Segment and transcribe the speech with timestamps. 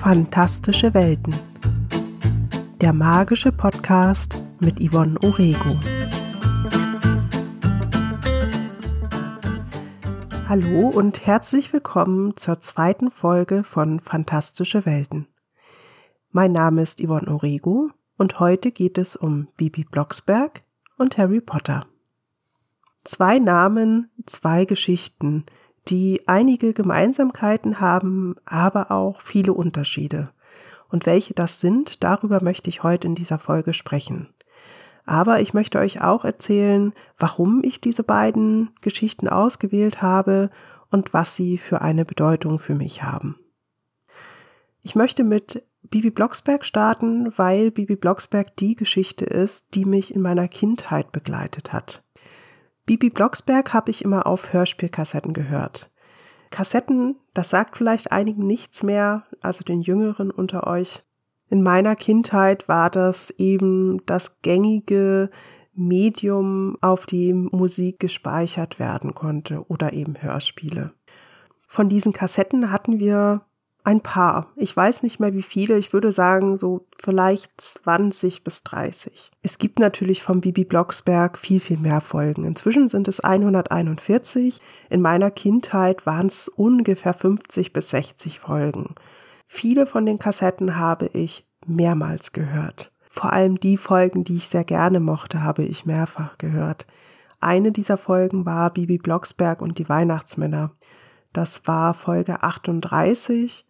[0.00, 1.34] Fantastische Welten.
[2.80, 5.78] Der magische Podcast mit Yvonne Orego.
[10.48, 15.26] Hallo und herzlich willkommen zur zweiten Folge von Fantastische Welten.
[16.30, 20.62] Mein Name ist Yvonne Orego und heute geht es um Bibi Blocksberg
[20.96, 21.86] und Harry Potter.
[23.04, 25.44] Zwei Namen, zwei Geschichten,
[25.88, 30.30] die einige Gemeinsamkeiten haben, aber auch viele Unterschiede.
[30.88, 34.28] Und welche das sind, darüber möchte ich heute in dieser Folge sprechen.
[35.04, 40.50] Aber ich möchte euch auch erzählen, warum ich diese beiden Geschichten ausgewählt habe
[40.90, 43.36] und was sie für eine Bedeutung für mich haben.
[44.82, 50.22] Ich möchte mit Bibi Blocksberg starten, weil Bibi Blocksberg die Geschichte ist, die mich in
[50.22, 52.02] meiner Kindheit begleitet hat.
[52.90, 55.92] Bibi Blocksberg habe ich immer auf Hörspielkassetten gehört.
[56.50, 61.04] Kassetten, das sagt vielleicht einigen nichts mehr, also den Jüngeren unter euch.
[61.48, 65.30] In meiner Kindheit war das eben das gängige
[65.72, 70.92] Medium, auf dem Musik gespeichert werden konnte oder eben Hörspiele.
[71.68, 73.42] Von diesen Kassetten hatten wir
[73.84, 74.48] ein paar.
[74.56, 75.78] Ich weiß nicht mehr wie viele.
[75.78, 79.30] Ich würde sagen, so vielleicht 20 bis 30.
[79.42, 82.44] Es gibt natürlich vom Bibi Blocksberg viel, viel mehr Folgen.
[82.44, 84.60] Inzwischen sind es 141.
[84.90, 88.94] In meiner Kindheit waren es ungefähr 50 bis 60 Folgen.
[89.46, 92.92] Viele von den Kassetten habe ich mehrmals gehört.
[93.10, 96.86] Vor allem die Folgen, die ich sehr gerne mochte, habe ich mehrfach gehört.
[97.40, 100.72] Eine dieser Folgen war Bibi Blocksberg und die Weihnachtsmänner.
[101.32, 103.66] Das war Folge 38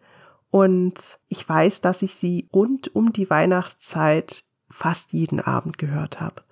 [0.51, 6.43] und ich weiß, dass ich sie rund um die Weihnachtszeit fast jeden Abend gehört habe.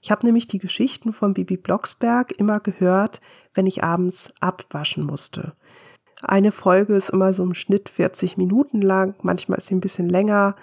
[0.00, 3.20] Ich habe nämlich die Geschichten von Bibi Blocksberg immer gehört,
[3.52, 5.54] wenn ich abends abwaschen musste.
[6.22, 10.08] Eine Folge ist immer so im Schnitt 40 Minuten lang, manchmal ist sie ein bisschen
[10.08, 10.54] länger.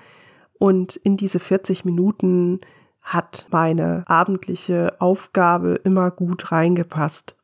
[0.58, 2.62] Und in diese 40 Minuten
[3.02, 7.36] hat meine abendliche Aufgabe immer gut reingepasst.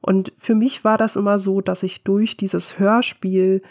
[0.00, 3.62] Und für mich war das immer so, dass ich durch dieses Hörspiel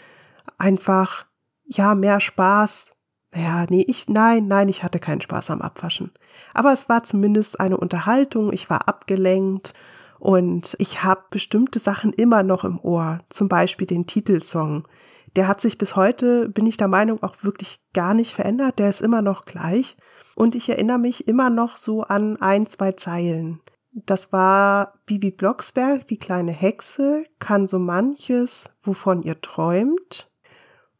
[0.58, 1.26] einfach,
[1.64, 2.92] ja, mehr Spaß.
[3.34, 6.10] Ja, nee, ich, nein, nein, ich hatte keinen Spaß am Abwaschen.
[6.54, 9.74] Aber es war zumindest eine Unterhaltung, ich war abgelenkt
[10.18, 14.88] und ich habe bestimmte Sachen immer noch im Ohr, zum Beispiel den Titelsong.
[15.34, 18.88] Der hat sich bis heute, bin ich der Meinung, auch wirklich gar nicht verändert, der
[18.88, 19.96] ist immer noch gleich.
[20.34, 23.60] Und ich erinnere mich immer noch so an ein, zwei Zeilen.
[23.92, 30.30] Das war Bibi Blocksberg, die kleine Hexe, kann so manches, wovon ihr träumt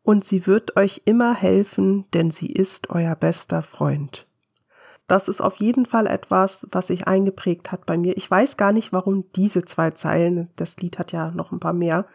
[0.07, 4.29] und sie wird euch immer helfen, denn sie ist euer bester Freund.
[5.09, 8.17] Das ist auf jeden Fall etwas, was sich eingeprägt hat bei mir.
[8.17, 11.73] Ich weiß gar nicht, warum diese zwei Zeilen, das Lied hat ja noch ein paar
[11.73, 12.07] mehr,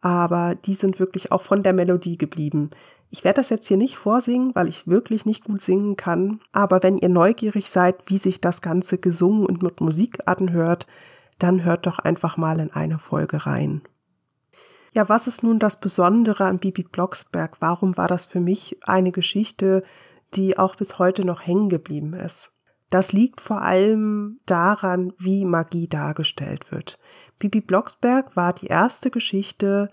[0.00, 2.70] aber die sind wirklich auch von der Melodie geblieben.
[3.08, 6.82] Ich werde das jetzt hier nicht vorsingen, weil ich wirklich nicht gut singen kann, aber
[6.82, 10.88] wenn ihr neugierig seid, wie sich das Ganze gesungen und mit Musik anhört,
[11.38, 13.82] dann hört doch einfach mal in eine Folge rein.
[14.94, 17.56] Ja, was ist nun das Besondere an Bibi Blocksberg?
[17.60, 19.82] Warum war das für mich eine Geschichte,
[20.34, 22.52] die auch bis heute noch hängen geblieben ist?
[22.90, 26.98] Das liegt vor allem daran, wie Magie dargestellt wird.
[27.38, 29.88] Bibi Blocksberg war die erste Geschichte,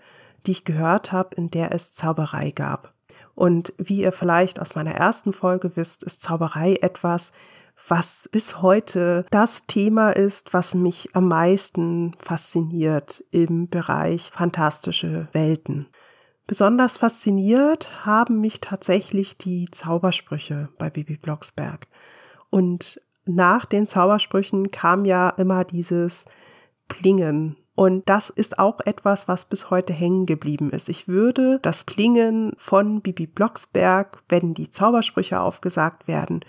[0.46, 2.92] die ich gehört habe, in der es Zauberei gab.
[3.34, 7.32] Und wie ihr vielleicht aus meiner ersten Folge wisst, ist Zauberei etwas,
[7.88, 15.88] was bis heute das Thema ist, was mich am meisten fasziniert im Bereich fantastische Welten.
[16.46, 21.86] Besonders fasziniert haben mich tatsächlich die Zaubersprüche bei Bibi Blocksberg.
[22.50, 26.26] Und nach den Zaubersprüchen kam ja immer dieses
[26.88, 27.56] Plingen.
[27.76, 30.88] Und das ist auch etwas, was bis heute hängen geblieben ist.
[30.88, 36.40] Ich würde das Plingen von Bibi Blocksberg, wenn die Zaubersprüche aufgesagt werden,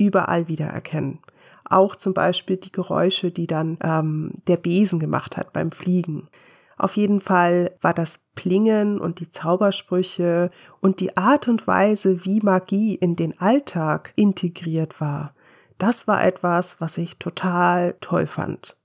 [0.00, 1.20] überall wiedererkennen.
[1.64, 6.28] Auch zum Beispiel die Geräusche, die dann ähm, der Besen gemacht hat beim Fliegen.
[6.76, 12.40] Auf jeden Fall war das Plingen und die Zaubersprüche und die Art und Weise, wie
[12.40, 15.34] Magie in den Alltag integriert war,
[15.80, 18.76] das war etwas, was ich total toll fand.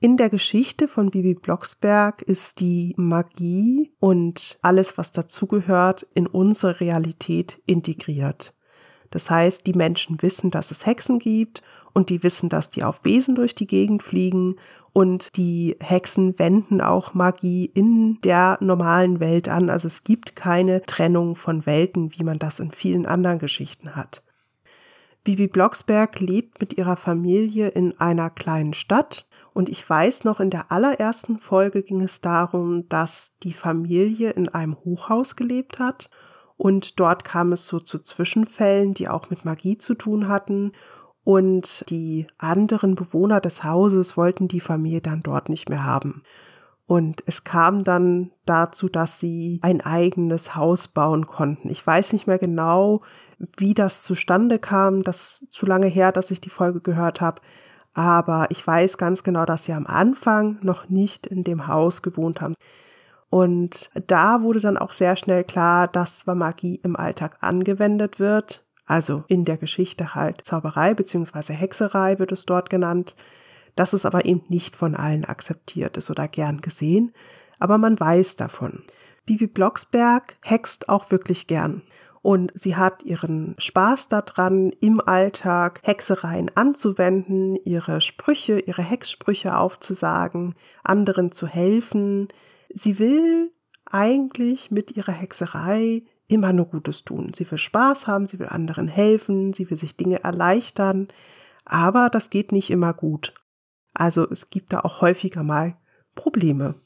[0.00, 6.80] In der Geschichte von Bibi Blocksberg ist die Magie und alles, was dazugehört, in unsere
[6.80, 8.54] Realität integriert.
[9.12, 11.62] Das heißt, die Menschen wissen, dass es Hexen gibt
[11.92, 14.56] und die wissen, dass die auf Besen durch die Gegend fliegen
[14.92, 19.70] und die Hexen wenden auch Magie in der normalen Welt an.
[19.70, 24.22] Also es gibt keine Trennung von Welten, wie man das in vielen anderen Geschichten hat.
[25.24, 30.48] Bibi Blocksberg lebt mit ihrer Familie in einer kleinen Stadt und ich weiß noch, in
[30.48, 36.08] der allerersten Folge ging es darum, dass die Familie in einem Hochhaus gelebt hat
[36.56, 40.72] Und dort kam es so zu Zwischenfällen, die auch mit Magie zu tun hatten.
[41.24, 46.22] Und die anderen Bewohner des Hauses wollten die Familie dann dort nicht mehr haben.
[46.86, 51.70] Und es kam dann dazu, dass sie ein eigenes Haus bauen konnten.
[51.70, 53.02] Ich weiß nicht mehr genau,
[53.56, 55.02] wie das zustande kam.
[55.02, 57.40] Das ist zu lange her, dass ich die Folge gehört habe.
[57.94, 62.40] Aber ich weiß ganz genau, dass sie am Anfang noch nicht in dem Haus gewohnt
[62.40, 62.54] haben.
[63.32, 68.66] Und da wurde dann auch sehr schnell klar, dass zwar Magie im Alltag angewendet wird,
[68.84, 73.16] also in der Geschichte halt Zauberei beziehungsweise Hexerei wird es dort genannt,
[73.74, 77.14] dass es aber eben nicht von allen akzeptiert ist oder gern gesehen,
[77.58, 78.82] aber man weiß davon.
[79.24, 81.80] Bibi Blocksberg hext auch wirklich gern.
[82.20, 90.54] Und sie hat ihren Spaß daran, im Alltag Hexereien anzuwenden, ihre Sprüche, ihre Hexsprüche aufzusagen,
[90.84, 92.28] anderen zu helfen.
[92.74, 93.52] Sie will
[93.84, 97.32] eigentlich mit ihrer Hexerei immer nur Gutes tun.
[97.34, 101.08] Sie will Spaß haben, sie will anderen helfen, sie will sich Dinge erleichtern,
[101.64, 103.34] aber das geht nicht immer gut.
[103.94, 105.76] Also es gibt da auch häufiger mal
[106.14, 106.76] Probleme.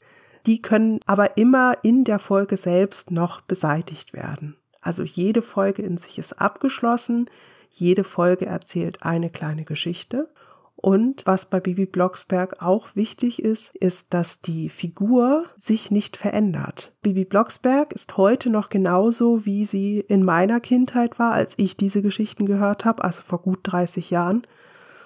[0.45, 4.57] Die können aber immer in der Folge selbst noch beseitigt werden.
[4.81, 7.29] Also jede Folge in sich ist abgeschlossen,
[7.69, 10.29] jede Folge erzählt eine kleine Geschichte.
[10.79, 16.93] Und was bei Bibi Blocksberg auch wichtig ist, ist, dass die Figur sich nicht verändert.
[17.01, 22.03] Bibi Blocksberg ist heute noch genauso, wie sie in meiner Kindheit war, als ich diese
[22.03, 24.45] Geschichten gehört habe, also vor gut 30 Jahren.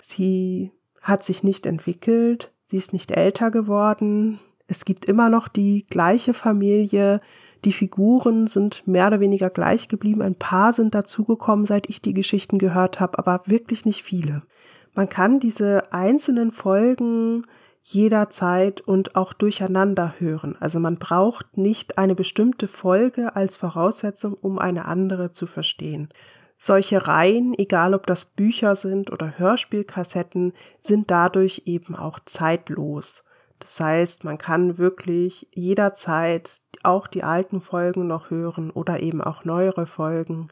[0.01, 0.71] Sie
[1.01, 6.33] hat sich nicht entwickelt, sie ist nicht älter geworden, es gibt immer noch die gleiche
[6.33, 7.21] Familie,
[7.65, 12.13] die Figuren sind mehr oder weniger gleich geblieben, ein paar sind dazugekommen, seit ich die
[12.13, 14.43] Geschichten gehört habe, aber wirklich nicht viele.
[14.93, 17.45] Man kann diese einzelnen Folgen
[17.83, 20.55] jederzeit und auch durcheinander hören.
[20.59, 26.09] Also man braucht nicht eine bestimmte Folge als Voraussetzung, um eine andere zu verstehen.
[26.57, 33.25] Solche Reihen, egal ob das Bücher sind oder Hörspielkassetten, sind dadurch eben auch zeitlos.
[33.57, 39.43] Das heißt, man kann wirklich jederzeit auch die alten Folgen noch hören oder eben auch
[39.43, 40.49] neuere Folgen.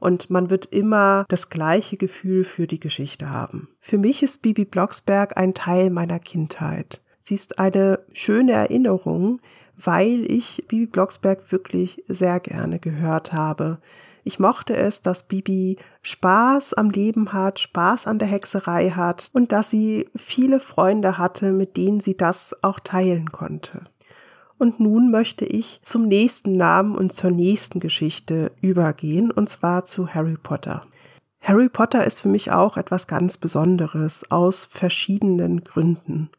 [0.00, 3.68] Und man wird immer das gleiche Gefühl für die Geschichte haben.
[3.80, 7.02] Für mich ist Bibi Blocksberg ein Teil meiner Kindheit.
[7.22, 9.40] Sie ist eine schöne Erinnerung,
[9.76, 13.78] weil ich Bibi Blocksberg wirklich sehr gerne gehört habe.
[14.24, 19.52] Ich mochte es, dass Bibi Spaß am Leben hat, Spaß an der Hexerei hat und
[19.52, 23.82] dass sie viele Freunde hatte, mit denen sie das auch teilen konnte.
[24.58, 30.08] Und nun möchte ich zum nächsten Namen und zur nächsten Geschichte übergehen, und zwar zu
[30.08, 30.84] Harry Potter.
[31.40, 36.30] Harry Potter ist für mich auch etwas ganz Besonderes aus verschiedenen Gründen.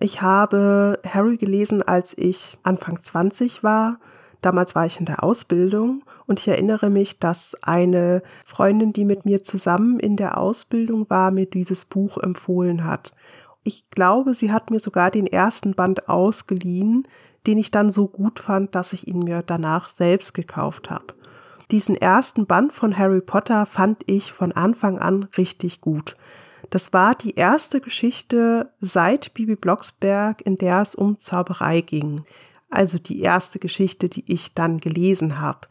[0.00, 4.00] Ich habe Harry gelesen, als ich Anfang 20 war.
[4.40, 9.24] Damals war ich in der Ausbildung und ich erinnere mich, dass eine Freundin, die mit
[9.24, 13.14] mir zusammen in der Ausbildung war, mir dieses Buch empfohlen hat.
[13.62, 17.06] Ich glaube, sie hat mir sogar den ersten Band ausgeliehen,
[17.46, 21.14] den ich dann so gut fand, dass ich ihn mir danach selbst gekauft habe.
[21.70, 26.16] Diesen ersten Band von Harry Potter fand ich von Anfang an richtig gut.
[26.70, 32.22] Das war die erste Geschichte seit Bibi Blocksberg, in der es um Zauberei ging.
[32.70, 35.68] Also die erste Geschichte, die ich dann gelesen habe.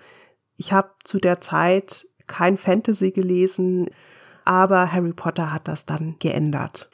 [0.55, 3.89] Ich habe zu der Zeit kein Fantasy gelesen,
[4.45, 6.89] aber Harry Potter hat das dann geändert.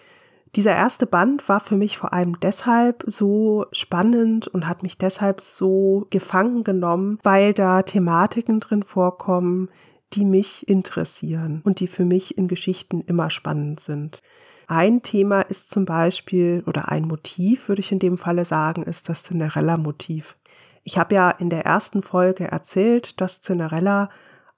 [0.55, 5.41] Dieser erste Band war für mich vor allem deshalb so spannend und hat mich deshalb
[5.41, 9.69] so gefangen genommen, weil da Thematiken drin vorkommen,
[10.13, 14.21] die mich interessieren und die für mich in Geschichten immer spannend sind.
[14.67, 19.09] Ein Thema ist zum Beispiel, oder ein Motiv, würde ich in dem Falle sagen, ist
[19.09, 20.35] das Cinderella-Motiv.
[20.83, 24.09] Ich habe ja in der ersten Folge erzählt, dass Cinderella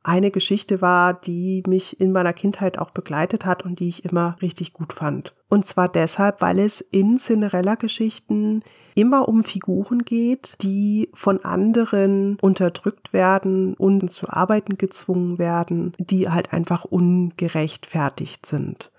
[0.03, 4.35] eine Geschichte war, die mich in meiner Kindheit auch begleitet hat und die ich immer
[4.41, 5.33] richtig gut fand.
[5.47, 8.63] Und zwar deshalb, weil es in Cinderella-Geschichten
[8.95, 16.29] immer um Figuren geht, die von anderen unterdrückt werden und zu arbeiten gezwungen werden, die
[16.29, 18.91] halt einfach ungerechtfertigt sind.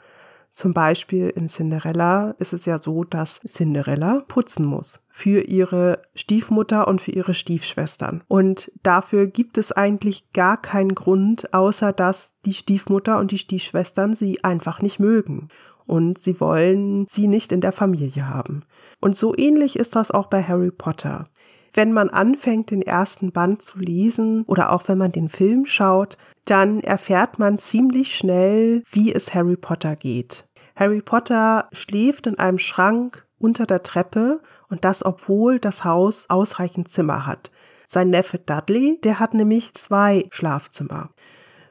[0.52, 6.88] Zum Beispiel in Cinderella ist es ja so, dass Cinderella putzen muss für ihre Stiefmutter
[6.88, 8.22] und für ihre Stiefschwestern.
[8.28, 14.12] Und dafür gibt es eigentlich gar keinen Grund, außer dass die Stiefmutter und die Stiefschwestern
[14.12, 15.48] sie einfach nicht mögen.
[15.86, 18.60] Und sie wollen sie nicht in der Familie haben.
[19.00, 21.28] Und so ähnlich ist das auch bei Harry Potter.
[21.74, 26.18] Wenn man anfängt, den ersten Band zu lesen oder auch wenn man den Film schaut,
[26.44, 30.46] dann erfährt man ziemlich schnell, wie es Harry Potter geht.
[30.76, 36.88] Harry Potter schläft in einem Schrank unter der Treppe und das obwohl das Haus ausreichend
[36.88, 37.50] Zimmer hat.
[37.86, 41.10] Sein Neffe Dudley, der hat nämlich zwei Schlafzimmer.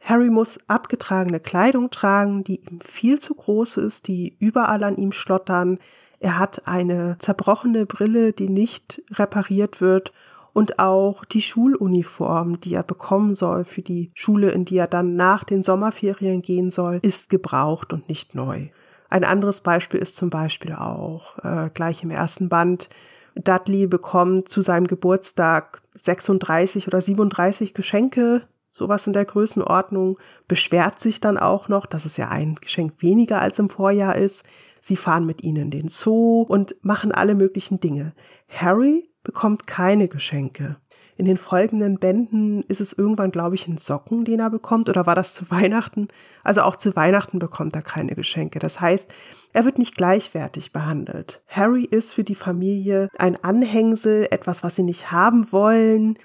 [0.02, 5.12] Harry muss abgetragene Kleidung tragen, die ihm viel zu groß ist, die überall an ihm
[5.12, 5.80] schlottern.
[6.22, 10.14] Er hat eine zerbrochene Brille, die nicht repariert wird
[10.54, 15.16] und auch die Schuluniform, die er bekommen soll für die Schule, in die er dann
[15.16, 18.68] nach den Sommerferien gehen soll, ist gebraucht und nicht neu.
[19.10, 22.90] Ein anderes Beispiel ist zum Beispiel auch äh, gleich im ersten Band.
[23.34, 31.20] Dudley bekommt zu seinem Geburtstag 36 oder 37 Geschenke, sowas in der Größenordnung, beschwert sich
[31.20, 34.46] dann auch noch, dass es ja ein Geschenk weniger als im Vorjahr ist.
[34.82, 38.14] Sie fahren mit ihnen den Zoo und machen alle möglichen Dinge.
[38.50, 40.78] Harry bekommt keine Geschenke.
[41.18, 45.06] In den folgenden Bänden ist es irgendwann, glaube ich, ein Socken, den er bekommt, oder
[45.06, 46.08] war das zu Weihnachten?
[46.44, 48.58] Also auch zu Weihnachten bekommt er keine Geschenke.
[48.58, 49.14] Das heißt,
[49.54, 51.44] er wird nicht gleichwertig behandelt.
[51.48, 56.18] Harry ist für die Familie ein Anhängsel, etwas, was sie nicht haben wollen,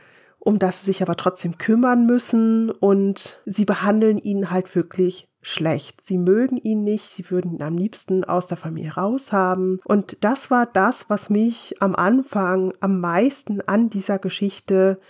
[0.47, 6.01] um das sie sich aber trotzdem kümmern müssen und sie behandeln ihn halt wirklich schlecht.
[6.01, 9.81] Sie mögen ihn nicht, sie würden ihn am liebsten aus der Familie raushaben.
[9.85, 15.01] Und das war das, was mich am Anfang am meisten an dieser Geschichte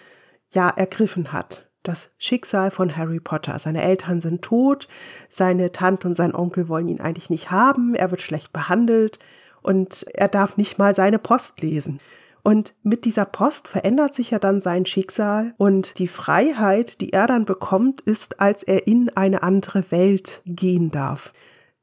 [0.53, 1.69] ja ergriffen hat.
[1.83, 3.59] Das Schicksal von Harry Potter.
[3.59, 4.89] Seine Eltern sind tot,
[5.29, 9.19] seine Tante und sein Onkel wollen ihn eigentlich nicht haben, er wird schlecht behandelt
[9.61, 12.01] und er darf nicht mal seine Post lesen.
[12.47, 17.27] Und mit dieser Post verändert sich ja dann sein Schicksal und die Freiheit, die er
[17.27, 21.33] dann bekommt, ist, als er in eine andere Welt gehen darf.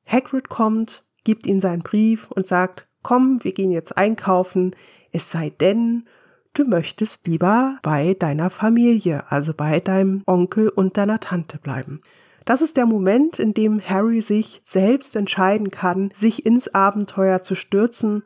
[0.05, 4.73] Hagrid kommt, gibt ihm seinen Brief und sagt, komm, wir gehen jetzt einkaufen,
[5.11, 6.05] es sei denn,
[6.53, 11.99] du möchtest lieber bei deiner Familie, also bei deinem Onkel und deiner Tante bleiben.
[12.45, 17.53] Das ist der Moment, in dem Harry sich selbst entscheiden kann, sich ins Abenteuer zu
[17.53, 18.23] stürzen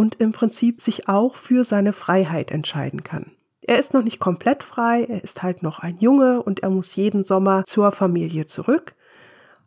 [0.00, 3.32] und im Prinzip sich auch für seine Freiheit entscheiden kann.
[3.66, 6.96] Er ist noch nicht komplett frei, er ist halt noch ein Junge und er muss
[6.96, 8.94] jeden Sommer zur Familie zurück.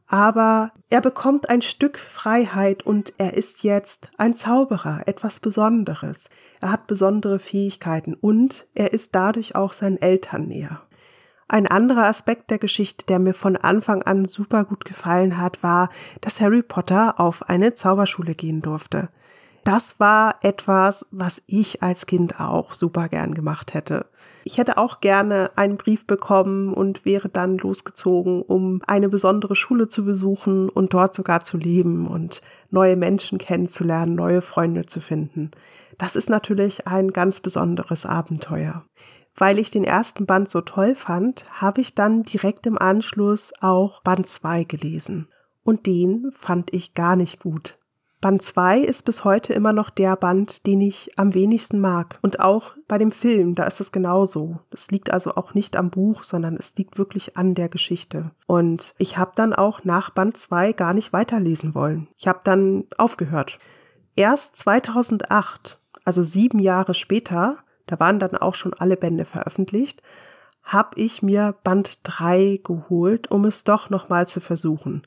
[0.08, 6.32] Aber er bekommt ein Stück Freiheit und er ist jetzt ein Zauberer, etwas Besonderes.
[6.62, 10.82] Er hat besondere Fähigkeiten und er ist dadurch auch seinen Eltern näher.
[11.48, 15.90] Ein anderer Aspekt der Geschichte, der mir von Anfang an super gut gefallen hat, war,
[16.22, 19.10] dass Harry Potter auf eine Zauberschule gehen durfte
[19.64, 24.06] das war etwas, was ich als Kind auch super gern gemacht hätte.
[24.46, 29.88] Ich hätte auch gerne einen Brief bekommen und wäre dann losgezogen, um eine besondere Schule
[29.88, 35.52] zu besuchen und dort sogar zu leben und neue Menschen kennenzulernen, neue Freunde zu finden.
[35.98, 38.84] Das ist natürlich ein ganz besonderes Abenteuer.
[39.36, 44.02] Weil ich den ersten Band so toll fand, habe ich dann direkt im Anschluss auch
[44.04, 45.28] Band 2 gelesen.
[45.64, 47.80] Und den fand ich gar nicht gut.
[48.24, 52.20] Band 2 ist bis heute immer noch der Band, den ich am wenigsten mag.
[52.22, 54.60] Und auch bei dem Film, da ist es genauso.
[54.70, 58.32] Das liegt also auch nicht am Buch, sondern es liegt wirklich an der Geschichte.
[58.48, 62.08] Und ich habe dann auch nach Band 2 gar nicht weiterlesen wollen.
[62.18, 63.60] Ich habe dann aufgehört.
[64.16, 70.02] Erst 2008, also sieben Jahre später, da waren dann auch schon alle Bände veröffentlicht,
[70.64, 75.04] habe ich mir Band 3 geholt, um es doch nochmal zu versuchen.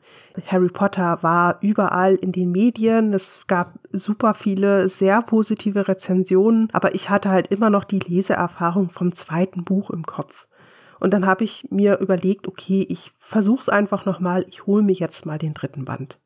[0.47, 6.95] Harry Potter war überall in den Medien, es gab super viele sehr positive Rezensionen, aber
[6.95, 10.47] ich hatte halt immer noch die Leseerfahrung vom zweiten Buch im Kopf.
[11.01, 15.27] Und dann habe ich mir überlegt, okay, ich versuch's einfach nochmal, ich hole mir jetzt
[15.27, 16.19] mal den dritten Band.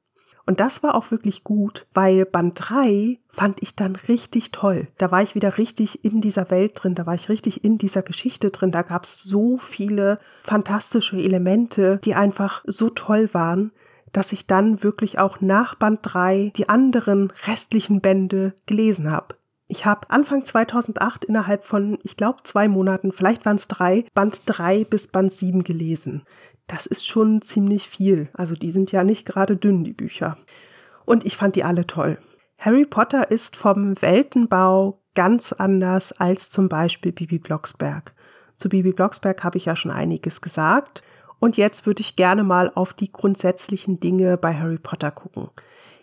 [0.50, 4.88] Und das war auch wirklich gut, weil Band 3 fand ich dann richtig toll.
[4.98, 8.02] Da war ich wieder richtig in dieser Welt drin, da war ich richtig in dieser
[8.02, 8.72] Geschichte drin.
[8.72, 13.70] Da gab es so viele fantastische Elemente, die einfach so toll waren,
[14.10, 19.36] dass ich dann wirklich auch nach Band 3 die anderen restlichen Bände gelesen habe.
[19.70, 24.42] Ich habe Anfang 2008 innerhalb von, ich glaube, zwei Monaten, vielleicht waren es drei, Band
[24.44, 26.24] 3 bis Band 7 gelesen.
[26.66, 28.30] Das ist schon ziemlich viel.
[28.32, 30.38] Also die sind ja nicht gerade dünn, die Bücher.
[31.04, 32.18] Und ich fand die alle toll.
[32.58, 38.12] Harry Potter ist vom Weltenbau ganz anders als zum Beispiel Bibi Blocksberg.
[38.56, 41.04] Zu Bibi Blocksberg habe ich ja schon einiges gesagt.
[41.38, 45.48] Und jetzt würde ich gerne mal auf die grundsätzlichen Dinge bei Harry Potter gucken.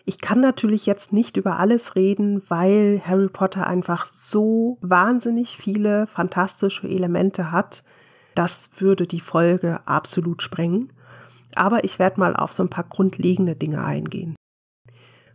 [0.08, 6.06] Ich kann natürlich jetzt nicht über alles reden, weil Harry Potter einfach so wahnsinnig viele
[6.06, 7.84] fantastische Elemente hat.
[8.34, 10.94] Das würde die Folge absolut sprengen.
[11.56, 14.34] Aber ich werde mal auf so ein paar grundlegende Dinge eingehen.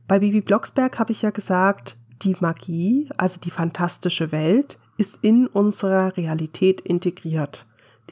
[0.08, 5.46] Bei Bibi Blocksberg habe ich ja gesagt, die Magie, also die fantastische Welt, ist in
[5.46, 7.68] unserer Realität integriert.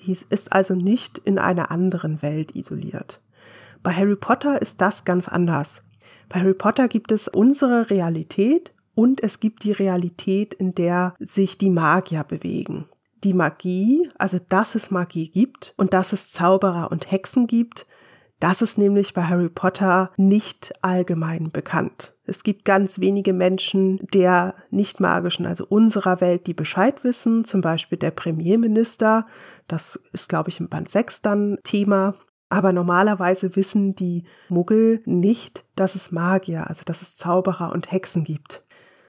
[0.06, 3.20] Dies ist also nicht in einer anderen Welt isoliert.
[3.82, 5.86] Bei Harry Potter ist das ganz anders.
[6.34, 11.58] Bei Harry Potter gibt es unsere Realität und es gibt die Realität, in der sich
[11.58, 12.86] die Magier bewegen.
[13.24, 17.86] die Magie, also dass es Magie gibt und dass es Zauberer und Hexen gibt,
[18.40, 22.16] das ist nämlich bei Harry Potter nicht allgemein bekannt.
[22.26, 27.62] Es gibt ganz wenige Menschen der nicht magischen, also unserer Welt, die Bescheid wissen, zum
[27.62, 29.28] Beispiel der Premierminister.
[29.68, 32.16] Das ist, glaube ich, im Band 6 dann Thema.
[32.52, 38.26] Aber normalerweise wissen die Muggel nicht, dass es Magier, also dass es Zauberer und Hexen
[38.26, 38.62] gibt.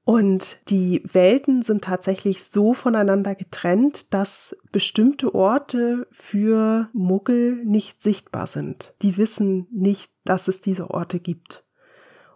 [0.04, 8.46] Und die Welten sind tatsächlich so voneinander getrennt, dass bestimmte Orte für Muggel nicht sichtbar
[8.46, 8.94] sind.
[9.02, 11.64] Die wissen nicht, dass es diese Orte gibt.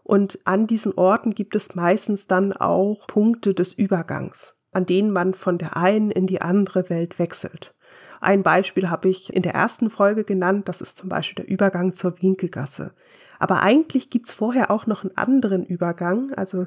[0.02, 5.34] Und an diesen Orten gibt es meistens dann auch Punkte des Übergangs, an denen man
[5.34, 7.75] von der einen in die andere Welt wechselt.
[8.20, 11.92] Ein Beispiel habe ich in der ersten Folge genannt, das ist zum Beispiel der Übergang
[11.92, 12.92] zur Winkelgasse.
[13.38, 16.32] Aber eigentlich gibt's vorher auch noch einen anderen Übergang.
[16.34, 16.66] Also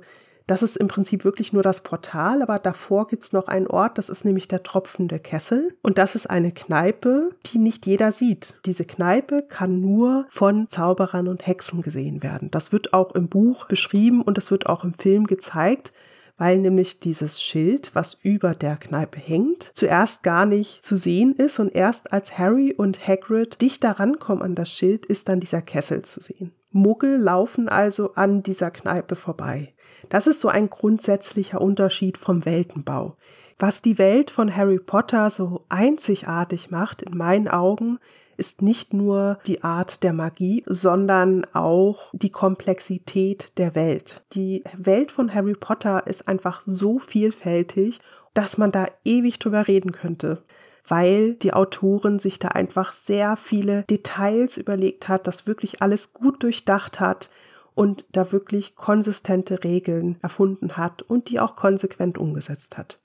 [0.50, 4.10] das ist im Prinzip wirklich nur das Portal, aber davor gibt's noch einen Ort, das
[4.10, 5.76] ist nämlich der tropfende Kessel.
[5.84, 8.60] Und das ist eine Kneipe, die nicht jeder sieht.
[8.66, 12.50] Diese Kneipe kann nur von Zauberern und Hexen gesehen werden.
[12.50, 15.94] Das wird auch im Buch beschrieben und es wird auch im Film gezeigt
[16.40, 21.60] weil nämlich dieses Schild, was über der Kneipe hängt, zuerst gar nicht zu sehen ist
[21.60, 26.02] und erst als Harry und Hagrid dichter rankommen an das Schild, ist dann dieser Kessel
[26.02, 26.54] zu sehen.
[26.72, 29.74] Muggel laufen also an dieser Kneipe vorbei.
[30.08, 33.18] Das ist so ein grundsätzlicher Unterschied vom Weltenbau.
[33.58, 38.00] Was die Welt von Harry Potter so einzigartig macht, in meinen Augen,
[38.40, 44.24] ist nicht nur die Art der Magie, sondern auch die Komplexität der Welt.
[44.34, 48.00] Die Welt von Harry Potter ist einfach so vielfältig,
[48.34, 50.44] dass man da ewig drüber reden könnte
[50.90, 56.44] weil die Autorin sich da einfach sehr viele Details überlegt hat, das wirklich alles gut
[56.44, 57.30] durchdacht hat
[57.76, 63.00] und da wirklich konsistente Regeln erfunden hat und die auch konsequent umgesetzt hat.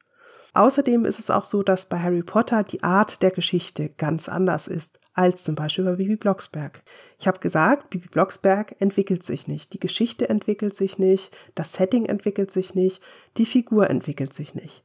[0.55, 4.69] Außerdem ist es auch so, dass bei Harry Potter die Art der Geschichte ganz anders
[4.69, 6.83] ist als zum Beispiel bei Bibi Blocksberg.
[7.19, 12.07] Ich habe gesagt, Bibi Blocksberg entwickelt sich nicht, die Geschichte entwickelt sich nicht, das Setting
[12.07, 13.03] entwickelt sich nicht,
[13.37, 14.85] die Figur entwickelt sich nicht.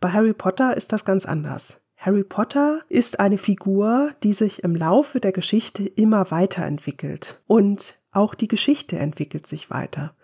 [0.00, 1.82] Bei Harry Potter ist das ganz anders.
[1.96, 8.34] Harry Potter ist eine Figur, die sich im Laufe der Geschichte immer weiterentwickelt und auch
[8.34, 10.14] die Geschichte entwickelt sich weiter.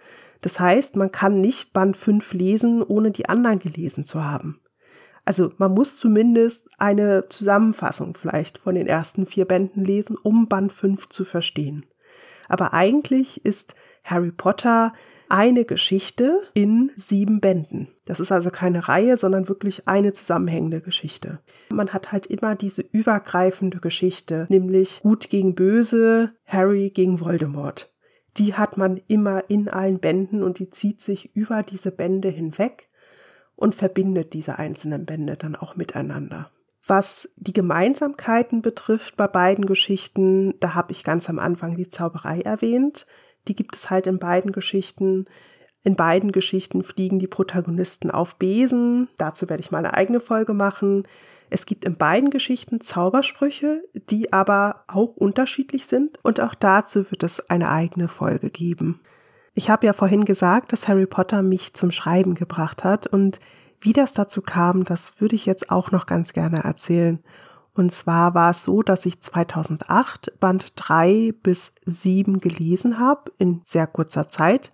[0.42, 4.60] Das heißt, man kann nicht Band 5 lesen, ohne die anderen gelesen zu haben.
[5.24, 10.72] Also man muss zumindest eine Zusammenfassung vielleicht von den ersten vier Bänden lesen, um Band
[10.72, 11.86] 5 zu verstehen.
[12.48, 14.92] Aber eigentlich ist Harry Potter
[15.28, 17.88] eine Geschichte in sieben Bänden.
[18.04, 21.40] Das ist also keine Reihe, sondern wirklich eine zusammenhängende Geschichte.
[21.70, 27.94] Man hat halt immer diese übergreifende Geschichte, nämlich Gut gegen Böse, Harry gegen Voldemort.
[28.36, 32.90] Die hat man immer in allen Bänden und die zieht sich über diese Bände hinweg
[33.62, 36.50] und verbindet diese einzelnen Bände dann auch miteinander.
[36.84, 42.40] Was die Gemeinsamkeiten betrifft bei beiden Geschichten, da habe ich ganz am Anfang die Zauberei
[42.40, 43.06] erwähnt.
[43.46, 45.26] Die gibt es halt in beiden Geschichten.
[45.84, 49.08] In beiden Geschichten fliegen die Protagonisten auf Besen.
[49.16, 51.06] Dazu werde ich mal eine eigene Folge machen.
[51.48, 57.22] Es gibt in beiden Geschichten Zaubersprüche, die aber auch unterschiedlich sind und auch dazu wird
[57.22, 58.98] es eine eigene Folge geben.
[59.54, 63.40] Ich habe ja vorhin gesagt, dass Harry Potter mich zum Schreiben gebracht hat und
[63.80, 67.18] wie das dazu kam, das würde ich jetzt auch noch ganz gerne erzählen.
[67.74, 73.60] Und zwar war es so, dass ich 2008 Band 3 bis 7 gelesen habe in
[73.64, 74.72] sehr kurzer Zeit.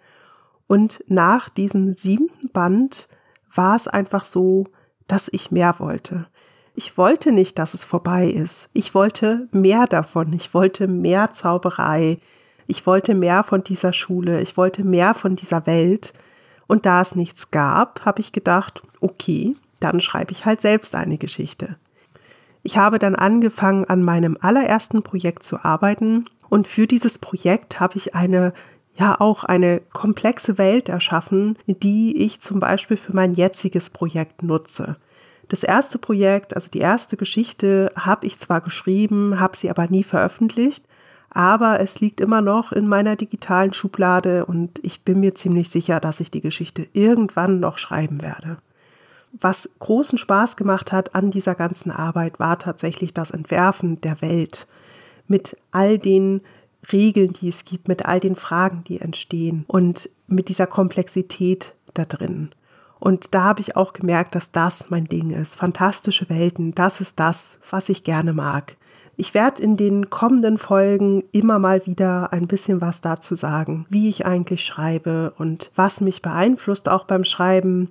[0.67, 3.09] Und nach diesem siebten Band
[3.55, 4.67] war es einfach so,
[5.07, 6.27] dass ich mehr wollte.
[6.75, 8.69] Ich wollte nicht, dass es vorbei ist.
[8.73, 10.33] Ich wollte mehr davon.
[10.33, 12.19] Ich wollte mehr Zauberei.
[12.69, 16.13] Ich wollte mehr von dieser Schule, ich wollte mehr von dieser Welt.
[16.67, 21.17] Und da es nichts gab, habe ich gedacht, okay, dann schreibe ich halt selbst eine
[21.17, 21.77] Geschichte.
[22.63, 27.97] Ich habe dann angefangen, an meinem allerersten Projekt zu arbeiten und für dieses Projekt habe
[27.97, 28.53] ich eine
[28.99, 34.97] ja auch eine komplexe Welt erschaffen, die ich zum Beispiel für mein jetziges Projekt nutze.
[35.49, 40.03] Das erste Projekt, also die erste Geschichte, habe ich zwar geschrieben, habe sie aber nie
[40.03, 40.85] veröffentlicht,
[41.31, 46.01] aber es liegt immer noch in meiner digitalen Schublade und ich bin mir ziemlich sicher,
[46.01, 48.59] dass ich die Geschichte irgendwann noch schreiben werde.
[49.33, 54.67] Was großen Spaß gemacht hat an dieser ganzen Arbeit, war tatsächlich das Entwerfen der Welt
[55.27, 56.41] mit all den
[56.91, 62.07] Regeln, die es gibt, mit all den Fragen, die entstehen und mit dieser Komplexität da
[62.07, 62.51] drin.
[62.99, 65.57] Und da habe ich auch gemerkt, dass das mein Ding ist.
[65.57, 68.78] Fantastische Welten, das ist das, was ich gerne mag.
[69.21, 74.09] Ich werde in den kommenden Folgen immer mal wieder ein bisschen was dazu sagen, wie
[74.09, 77.89] ich eigentlich schreibe und was mich beeinflusst auch beim Schreiben.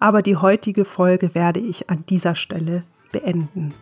[0.00, 3.74] Aber die heutige Folge werde ich an dieser Stelle beenden.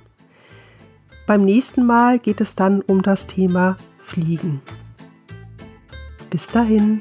[1.27, 4.61] Beim nächsten Mal geht es dann um das Thema Fliegen.
[6.29, 7.01] Bis dahin.